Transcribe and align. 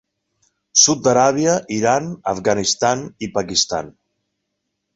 Sud 0.83 1.03
d'Aràbia, 1.07 1.53
Iran, 1.75 2.09
Afganistan 2.33 3.07
i 3.29 3.33
Pakistan. 3.39 3.95